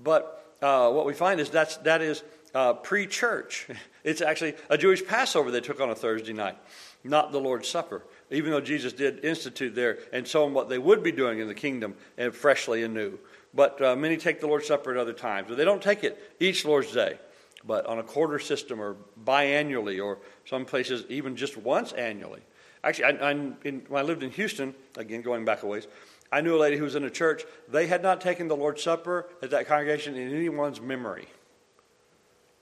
[0.00, 2.22] But uh, what we find is that's, that is
[2.54, 3.68] uh, pre church.
[4.04, 6.58] It's actually a Jewish Passover they took on a Thursday night,
[7.04, 10.78] not the Lord's Supper, even though Jesus did institute there and show them what they
[10.78, 13.20] would be doing in the kingdom and freshly and new.
[13.54, 15.46] But uh, many take the Lord's Supper at other times.
[15.48, 17.16] But they don't take it each Lord's Day,
[17.64, 22.42] but on a quarter system or biannually, or some places even just once annually.
[22.84, 25.86] Actually, I, in, when I lived in Houston, again going back a ways,
[26.32, 27.44] I knew a lady who was in a church.
[27.68, 31.28] They had not taken the Lord's Supper at that congregation in anyone's memory.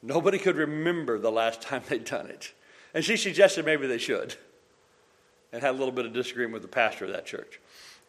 [0.03, 2.53] Nobody could remember the last time they'd done it.
[2.93, 4.35] And she suggested maybe they should,
[5.53, 7.61] and had a little bit of disagreement with the pastor of that church.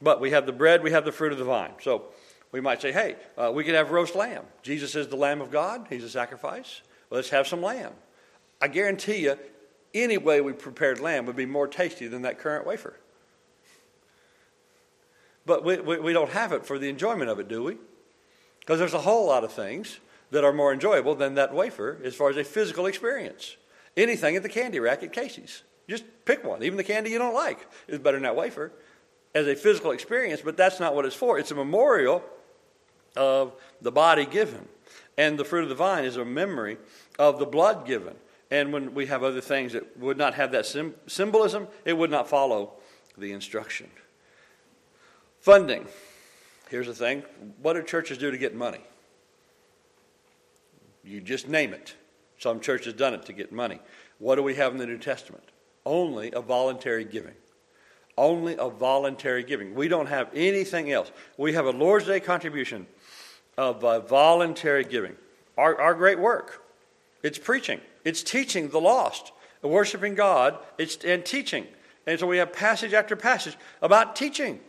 [0.02, 1.74] But we have the bread, we have the fruit of the vine.
[1.82, 2.06] So
[2.52, 4.46] we might say, hey, uh, we could have roast lamb.
[4.64, 6.82] Jesus is the Lamb of God, He's a sacrifice.
[7.10, 7.94] Well, let's have some lamb.
[8.60, 9.38] I guarantee you,
[9.94, 12.96] any way we prepared lamb would be more tasty than that current wafer.
[15.46, 17.78] But we, we, we don't have it for the enjoyment of it, do we?
[18.60, 20.00] Because there's a whole lot of things
[20.30, 23.58] that are more enjoyable than that wafer as far as a physical experience.
[23.98, 25.64] Anything at the candy rack at Casey's.
[25.90, 26.64] Just pick one.
[26.64, 28.72] Even the candy you don't like is better than that wafer
[29.34, 31.38] as a physical experience, but that's not what it's for.
[31.38, 32.24] It's a memorial
[33.16, 34.68] of the body given.
[35.18, 36.78] And the fruit of the vine is a memory
[37.20, 38.16] of the blood given.
[38.52, 42.12] And when we have other things that would not have that sim- symbolism, it would
[42.12, 42.74] not follow
[43.18, 43.90] the instruction.
[45.40, 45.88] Funding.
[46.70, 47.24] Here's the thing
[47.62, 48.82] what do churches do to get money?
[51.04, 51.96] You just name it.
[52.38, 53.80] Some churches done it to get money.
[54.20, 55.44] What do we have in the New Testament?
[55.86, 57.34] Only a voluntary giving.
[58.18, 59.74] Only a voluntary giving.
[59.74, 61.12] We don't have anything else.
[61.38, 62.86] We have a Lord's Day contribution
[63.58, 65.16] of uh, voluntary giving.
[65.58, 66.64] Our, our great work.
[67.24, 67.82] It's preaching.
[68.04, 69.32] It's teaching the lost,
[69.62, 71.68] worshiping God, it's, and teaching.
[72.08, 74.60] And so we have passage after passage about teaching.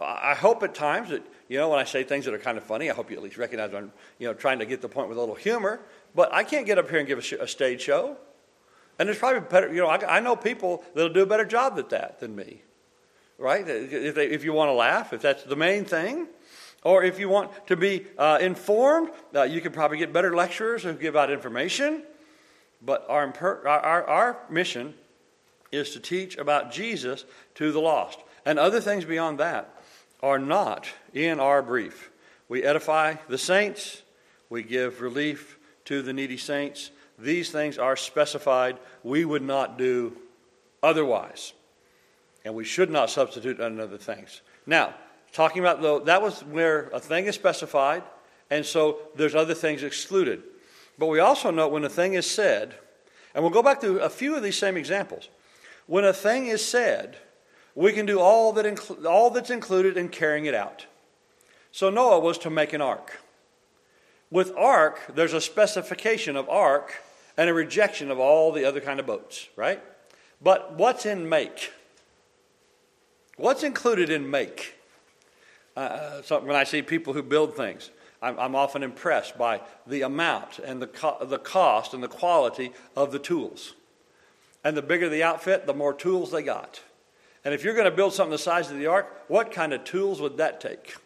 [0.00, 2.64] I hope at times that, you know, when I say things that are kind of
[2.64, 5.08] funny, I hope you at least recognize I'm, you know, trying to get the point
[5.08, 5.80] with a little humor.
[6.14, 8.16] But I can't get up here and give a, sh- a stage show.
[8.98, 11.78] And there's probably better, you know, I, I, know people that'll do a better job
[11.78, 12.62] at that than me,
[13.38, 13.66] right?
[13.66, 16.28] If, they, if you want to laugh, if that's the main thing,
[16.86, 20.84] or if you want to be uh, informed, uh, you can probably get better lecturers
[20.84, 22.04] who give out information.
[22.80, 23.26] But our,
[23.66, 24.94] our, our mission
[25.72, 27.24] is to teach about Jesus
[27.56, 28.20] to the lost.
[28.44, 29.82] And other things beyond that
[30.22, 32.12] are not in our brief.
[32.48, 34.02] We edify the saints,
[34.48, 36.92] we give relief to the needy saints.
[37.18, 38.78] These things are specified.
[39.02, 40.16] We would not do
[40.84, 41.52] otherwise.
[42.44, 44.40] And we should not substitute another things.
[44.66, 44.94] Now,
[45.36, 48.02] talking about though, that was where a thing is specified,
[48.50, 50.42] and so there's other things excluded.
[50.98, 52.74] But we also know when a thing is said,
[53.34, 55.28] and we'll go back to a few of these same examples.
[55.86, 57.18] When a thing is said,
[57.74, 60.86] we can do all, that all that's included in carrying it out.
[61.70, 63.20] So Noah was to make an ark.
[64.30, 66.94] With ark, there's a specification of ark
[67.36, 69.82] and a rejection of all the other kind of boats, right?
[70.40, 71.72] But what's in make?
[73.36, 74.75] What's included in make?
[75.76, 77.90] Uh, uh so when I see people who build things,
[78.22, 82.72] I'm, I'm often impressed by the amount and the, co- the cost and the quality
[82.96, 83.74] of the tools.
[84.64, 86.80] And the bigger the outfit, the more tools they got.
[87.44, 89.84] And if you're going to build something the size of the ark, what kind of
[89.84, 90.96] tools would that take?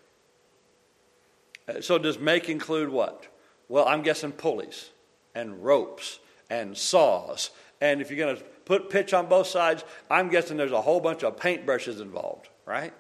[1.69, 3.27] Uh, so, does make include what?
[3.69, 4.89] Well, I'm guessing pulleys
[5.35, 7.51] and ropes and saws.
[7.83, 11.01] And if you're going to put pitch on both sides, I'm guessing there's a whole
[11.01, 12.95] bunch of paintbrushes involved, right?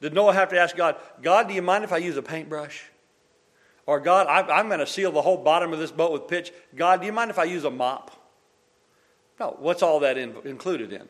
[0.00, 2.82] Did Noah have to ask God, God, do you mind if I use a paintbrush?
[3.86, 6.52] Or, God, I'm going to seal the whole bottom of this boat with pitch.
[6.74, 8.10] God, do you mind if I use a mop?
[9.38, 11.08] No, what's all that in, included in?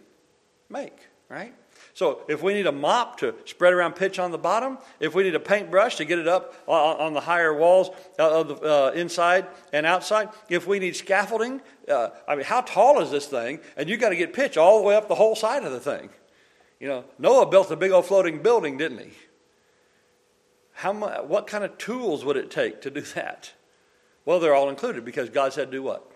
[0.69, 1.55] Make, right?
[1.95, 5.23] So if we need a mop to spread around pitch on the bottom, if we
[5.23, 9.47] need a paintbrush to get it up on, the higher walls of the uh, inside
[9.73, 13.61] and outside, if we need scaffolding, uh, I mean, how tall is this thing?
[13.77, 15.81] And you got to get pitch all the way up the whole side of the
[15.81, 16.11] thing.
[16.81, 19.11] You know, Noah built a big old floating building, didn't he?
[20.73, 23.53] How much, what kind of tools would it take to do that?
[24.25, 26.11] Well, they're all included because God said, do what?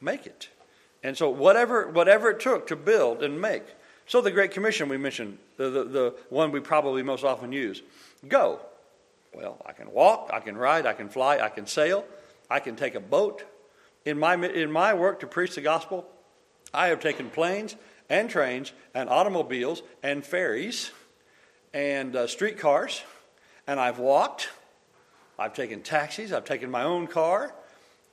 [0.00, 0.48] Make it.
[1.02, 3.64] And so, whatever, whatever it took to build and make,
[4.06, 7.82] so, the Great Commission we mentioned, the, the, the one we probably most often use
[8.26, 8.60] go.
[9.32, 12.04] Well, I can walk, I can ride, I can fly, I can sail,
[12.50, 13.44] I can take a boat.
[14.04, 16.06] In my, in my work to preach the gospel,
[16.74, 17.76] I have taken planes
[18.12, 20.92] and trains and automobiles and ferries
[21.72, 23.02] and uh, streetcars,
[23.66, 24.50] and I've walked.
[25.38, 26.30] I've taken taxis.
[26.30, 27.54] I've taken my own car.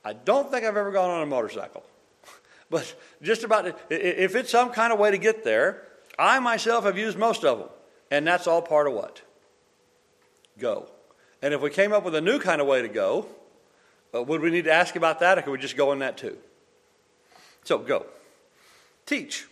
[0.02, 1.84] I don't think I've ever gone on a motorcycle.
[2.70, 5.82] But just about, if it's some kind of way to get there,
[6.16, 7.68] I myself have used most of them.
[8.12, 9.22] And that's all part of what?
[10.56, 10.88] Go.
[11.42, 13.26] And if we came up with a new kind of way to go,
[14.14, 16.16] uh, would we need to ask about that or could we just go in that
[16.16, 16.38] too?
[17.64, 18.06] So go.
[19.04, 19.48] Teach.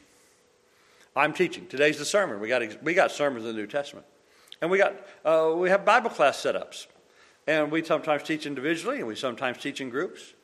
[1.19, 1.67] I'm teaching.
[1.67, 2.39] Today's the sermon.
[2.39, 4.07] We got, we got sermons in the New Testament.
[4.63, 4.95] And we, got,
[5.25, 6.87] uh, we have Bible class setups.
[7.49, 10.35] And we sometimes teach individually and we sometimes teach in groups.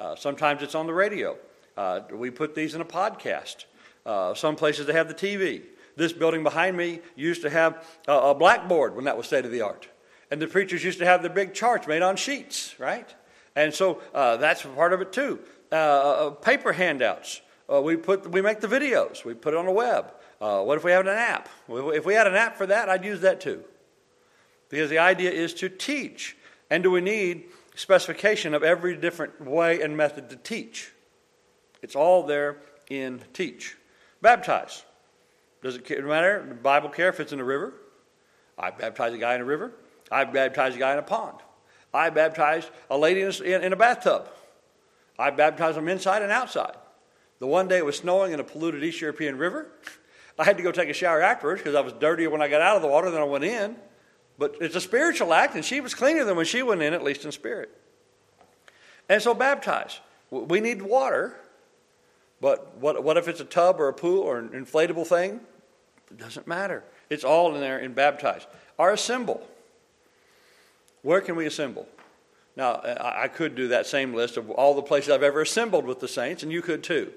[0.00, 1.36] Uh, sometimes it's on the radio.
[1.76, 3.66] Uh, we put these in a podcast.
[4.04, 5.62] Uh, some places they have the TV.
[5.94, 9.60] This building behind me used to have a, blackboard when that was state of the
[9.60, 9.88] art.
[10.30, 13.14] And the preachers used to have their big charts made on sheets, right?
[13.54, 15.38] And so uh, that's part of it too.
[15.70, 17.40] Uh, paper handouts.
[17.72, 19.24] Uh, we put we make the videos.
[19.24, 20.12] We put it on the web.
[20.40, 21.48] Uh, what if we have an app?
[21.68, 23.64] If we had an app for that, I'd use that too.
[24.68, 26.36] Because the idea is to teach.
[26.70, 27.44] And do we need
[27.74, 30.92] specification of every different way and method to teach?
[31.82, 32.58] It's all there
[32.88, 33.76] in teach.
[34.20, 34.84] Baptize.
[35.62, 36.44] Does it matter?
[36.48, 37.74] The Bible care if it's in a river?
[38.58, 39.72] I baptize a guy in a river.
[40.10, 41.38] I baptize a guy in a pond.
[41.92, 44.28] I baptized a lady in a, in a bathtub.
[45.18, 46.76] I baptized them inside and outside.
[47.38, 49.66] The one day it was snowing in a polluted East European river.
[50.38, 52.60] I had to go take a shower afterwards because I was dirtier when I got
[52.60, 53.76] out of the water than I went in.
[54.38, 57.02] But it's a spiritual act, and she was cleaner than when she went in, at
[57.02, 57.70] least in spirit.
[59.08, 60.00] And so baptize.
[60.30, 61.36] We need water,
[62.40, 65.40] but what, what if it's a tub or a pool or an inflatable thing?
[66.10, 66.84] It doesn't matter.
[67.08, 68.46] It's all in there in baptize.
[68.76, 69.46] Or assemble.
[71.02, 71.88] Where can we assemble?
[72.56, 76.00] Now, I could do that same list of all the places I've ever assembled with
[76.00, 77.12] the saints, and you could too.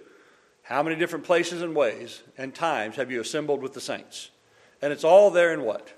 [0.70, 4.30] How many different places and ways and times have you assembled with the saints?
[4.84, 5.92] And it's all there in what?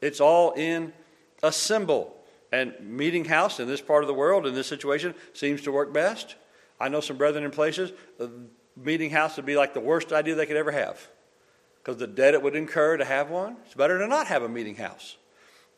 [0.00, 0.94] It's all in
[1.42, 2.16] assemble.
[2.50, 5.92] And meeting house in this part of the world, in this situation, seems to work
[5.92, 6.34] best.
[6.80, 8.28] I know some brethren in places, uh,
[8.74, 11.06] meeting house would be like the worst idea they could ever have.
[11.76, 14.48] Because the debt it would incur to have one, it's better to not have a
[14.48, 15.18] meeting house.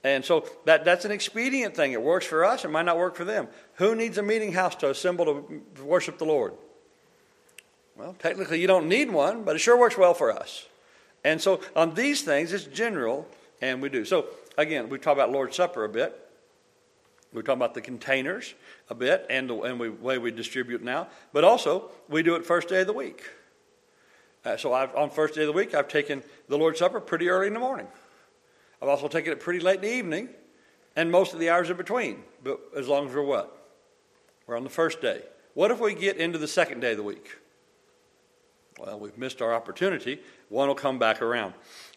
[0.05, 1.91] And so that, that's an expedient thing.
[1.91, 3.49] It works for us, it might not work for them.
[3.74, 6.53] Who needs a meeting house to assemble to worship the Lord?
[7.97, 10.66] Well, technically, you don't need one, but it sure works well for us.
[11.24, 13.28] And so on these things, it's general,
[13.61, 14.05] and we do.
[14.05, 14.26] So
[14.57, 16.18] again, we talk about Lord's Supper a bit.
[17.32, 18.55] We talk about the containers
[18.88, 21.09] a bit and the and we, way we distribute now.
[21.32, 23.22] But also, we do it first day of the week.
[24.45, 27.28] Uh, so I've, on first day of the week, I've taken the Lord's Supper pretty
[27.28, 27.86] early in the morning.
[28.80, 30.28] I've also taken it pretty late in the evening
[30.97, 33.57] and most of the hours in between, but as long as we're what?
[34.47, 35.22] We're on the first day.
[35.55, 37.36] What if we get into the second day of the week?
[38.81, 40.20] Well, we've missed our opportunity.
[40.49, 41.53] One will come back around.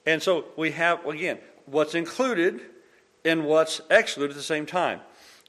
[0.06, 2.60] And so we have, again, what's included
[3.24, 5.00] and what's excluded at the same time.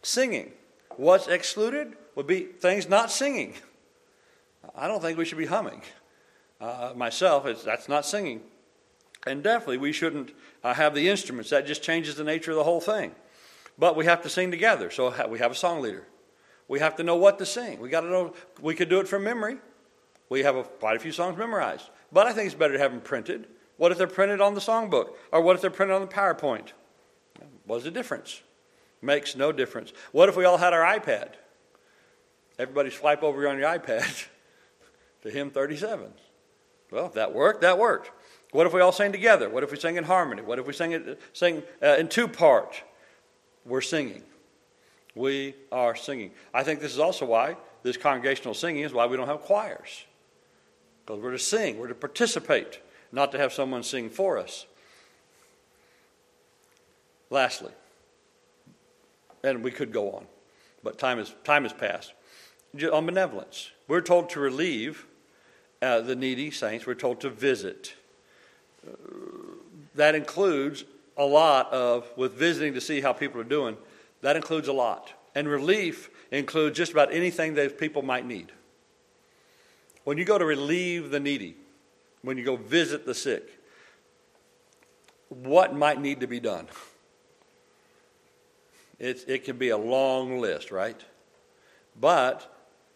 [0.03, 0.53] Singing.
[0.97, 3.55] What's excluded would be things not singing.
[4.76, 5.82] I don't think we should be humming.
[6.61, 8.41] Uh, myself, that's not singing.
[9.26, 10.32] And definitely, we shouldn't
[10.62, 11.51] uh, have the instruments.
[11.51, 13.12] That just changes the nature of the whole thing.
[13.76, 14.89] But we have to sing together.
[14.89, 16.07] So we have a song leader.
[16.68, 17.80] We have to know what to sing.
[17.80, 18.35] We got to know.
[18.61, 19.57] We could do it from memory.
[20.28, 21.90] We have a, quite a few songs memorized.
[22.12, 23.46] But I think it's better to have them printed.
[23.76, 25.10] What if they're printed on the songbook?
[25.32, 26.68] Or what if they're printed on the PowerPoint?
[27.66, 28.42] What's the difference?
[29.02, 29.92] Makes no difference.
[30.12, 31.30] What if we all had our iPad?
[32.58, 34.26] Everybody swipe over on your iPad
[35.22, 36.12] to hymn 37.
[36.90, 38.12] Well, if that worked, that worked.
[38.52, 39.50] What if we all sang together?
[39.50, 40.42] What if we sang in harmony?
[40.42, 42.80] What if we sang, it, sang uh, in two parts?
[43.66, 44.22] We're singing.
[45.16, 46.30] We are singing.
[46.52, 50.04] I think this is also why this congregational singing is why we don't have choirs.
[51.05, 52.80] Because we're to sing, we're to participate,
[53.12, 54.66] not to have someone sing for us.
[57.30, 57.72] Lastly,
[59.42, 60.26] and we could go on,
[60.82, 62.12] but time, is, time has passed.
[62.92, 65.07] On benevolence, we're told to relieve
[65.82, 67.94] uh, the needy saints, we're told to visit
[69.94, 70.84] that includes
[71.16, 73.76] a lot of, with visiting to see how people are doing,
[74.22, 75.12] that includes a lot.
[75.34, 78.52] And relief includes just about anything that people might need.
[80.05, 81.57] When you go to relieve the needy,
[82.22, 83.48] when you go visit the sick,
[85.28, 86.68] what might need to be done?
[88.98, 91.00] It's, it can be a long list, right?
[91.98, 92.50] But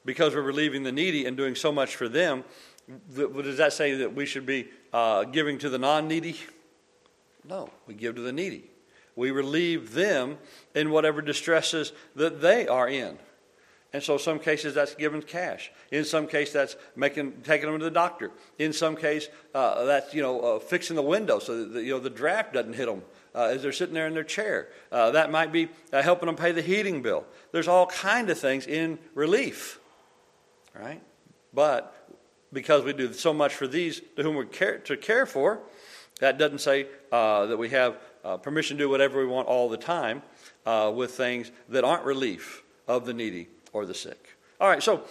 [0.05, 2.45] because we're relieving the needy and doing so much for them,
[3.15, 6.39] does that say that we should be uh, giving to the non needy?
[7.47, 8.71] No, we give to the needy.
[9.17, 10.39] We relieve them
[10.75, 13.19] in whatever distresses that they are in.
[13.93, 15.73] And so, some cases that's giving cash.
[15.91, 18.31] In some case, that's making taking them to the doctor.
[18.59, 21.99] In some case, uh, that's you know uh, fixing the window so that you know
[21.99, 23.03] the draft doesn't hit them
[23.35, 24.69] uh, as they're sitting there in their chair.
[24.93, 27.25] Uh, that might be uh, helping them pay the heating bill.
[27.51, 29.81] There's all kind of things in relief,
[30.79, 31.01] right?
[31.55, 31.95] But
[32.53, 35.61] because we do so much for these to whom we care to care for,
[36.21, 37.97] that doesn't say uh, that we have
[38.43, 40.23] permission to do whatever we want all the time
[40.95, 44.37] with things that aren't relief of the needy or the sick.
[44.61, 45.03] All right, so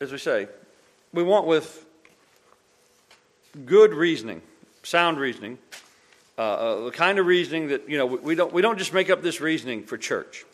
[0.00, 0.48] as we say,
[1.12, 1.86] we want with
[3.64, 4.42] good reasoning,
[4.82, 5.58] sound reasoning,
[6.38, 8.92] uh, uh, the kind of reasoning that you know we, we, don't we don't just
[8.92, 10.44] make up this reasoning for church,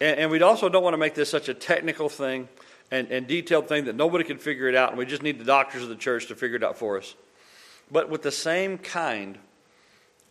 [0.00, 2.48] and, and we also don't want to make this such a technical thing
[2.90, 5.44] and, and detailed thing that nobody can figure it out, and we just need the
[5.44, 7.14] doctors of the church to figure it out for us.
[7.90, 9.38] But with the same kind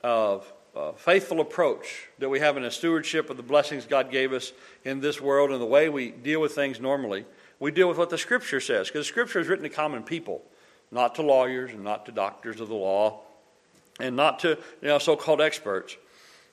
[0.04, 4.34] of uh, faithful approach that we have in a stewardship of the blessings God gave
[4.34, 4.52] us
[4.84, 7.26] in this world and the way we deal with things normally,
[7.60, 8.88] we deal with what the Scripture says.
[8.88, 10.44] Because the Scripture is written to common people,
[10.92, 13.22] not to lawyers and not to doctors of the law
[14.00, 14.50] and not to
[14.82, 15.96] you know, so called experts.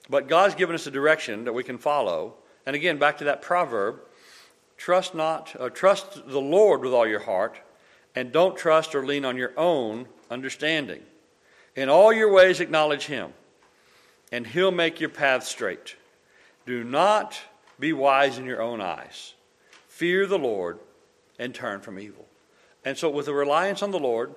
[0.08, 2.34] But God's given us a direction that we can follow.
[2.64, 4.00] And again, back to that proverb
[4.76, 7.60] trust not, uh, trust the Lord with all your heart,
[8.16, 11.02] and don't trust or lean on your own understanding.
[11.76, 13.32] In all your ways, acknowledge Him
[14.32, 15.94] and he'll make your path straight.
[16.64, 17.38] Do not
[17.78, 19.34] be wise in your own eyes.
[19.88, 20.78] Fear the Lord
[21.38, 22.26] and turn from evil.
[22.84, 24.34] And so, with a reliance on the Lord,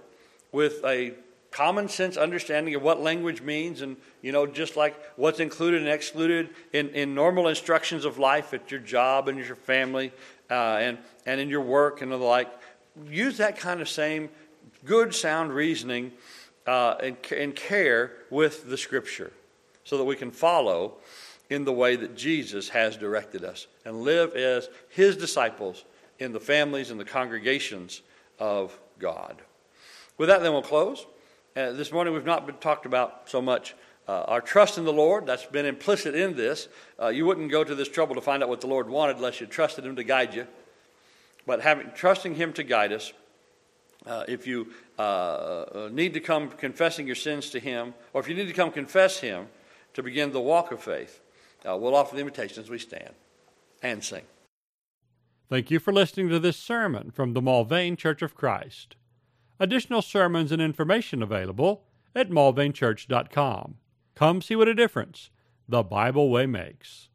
[0.51, 1.13] with a
[1.49, 5.89] common sense understanding of what language means, and you know, just like what's included and
[5.89, 10.11] excluded in, in normal instructions of life at your job and your family
[10.51, 12.51] uh, and, and in your work and the like,
[13.09, 14.29] use that kind of same
[14.83, 16.11] good, sound reasoning
[16.67, 19.31] uh, and, and care with the Scripture
[19.85, 20.95] so that we can follow
[21.49, 25.85] in the way that Jesus has directed us and live as his disciples
[26.19, 28.01] in the families and the congregations
[28.39, 29.41] of God.
[30.17, 31.05] With that, then we'll close.
[31.55, 33.75] Uh, this morning we've not been talked about so much
[34.07, 35.25] uh, our trust in the Lord.
[35.25, 36.67] That's been implicit in this.
[37.01, 39.39] Uh, you wouldn't go to this trouble to find out what the Lord wanted unless
[39.39, 40.47] you trusted Him to guide you.
[41.45, 43.13] But having trusting Him to guide us,
[44.05, 44.67] uh, if you
[44.97, 48.71] uh, need to come confessing your sins to Him, or if you need to come
[48.71, 49.47] confess Him,
[49.95, 51.21] to begin the walk of faith.
[51.67, 53.15] Uh, we'll offer the invitation as we stand
[53.81, 54.21] and sing.
[55.49, 58.95] Thank you for listening to this sermon from the Mulvane Church of Christ.
[59.59, 61.83] Additional sermons and information available
[62.13, 63.75] at mulvanechurch.com.
[64.15, 65.29] Come see what a difference
[65.67, 67.09] the Bible way makes.